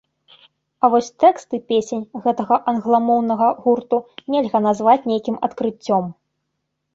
[0.85, 3.97] А вось тэксты песень гэтага англамоўнага гурту
[4.37, 6.03] нельга назваць нейкім адкрыццём.